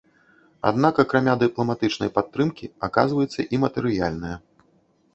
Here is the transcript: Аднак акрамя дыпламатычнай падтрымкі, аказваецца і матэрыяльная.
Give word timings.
Аднак 0.69 1.01
акрамя 1.03 1.35
дыпламатычнай 1.43 2.13
падтрымкі, 2.17 2.73
аказваецца 2.91 3.41
і 3.55 3.65
матэрыяльная. 3.67 4.37